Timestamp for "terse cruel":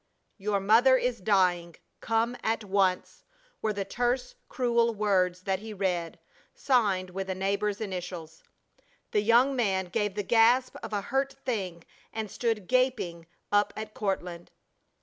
3.85-4.95